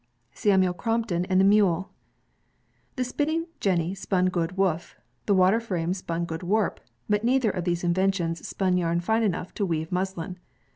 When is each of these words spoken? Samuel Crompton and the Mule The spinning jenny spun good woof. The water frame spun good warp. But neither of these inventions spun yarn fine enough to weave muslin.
Samuel 0.33 0.73
Crompton 0.73 1.25
and 1.25 1.39
the 1.39 1.45
Mule 1.45 1.91
The 2.95 3.03
spinning 3.03 3.45
jenny 3.59 3.93
spun 3.93 4.29
good 4.29 4.57
woof. 4.57 4.95
The 5.27 5.35
water 5.35 5.59
frame 5.59 5.93
spun 5.93 6.25
good 6.25 6.41
warp. 6.41 6.79
But 7.07 7.23
neither 7.23 7.51
of 7.51 7.65
these 7.65 7.83
inventions 7.83 8.47
spun 8.47 8.77
yarn 8.79 8.99
fine 9.01 9.21
enough 9.21 9.53
to 9.53 9.63
weave 9.63 9.91
muslin. 9.91 10.39